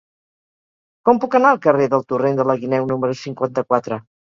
[1.09, 4.03] Com puc anar al carrer del Torrent de la Guineu número cinquanta-quatre?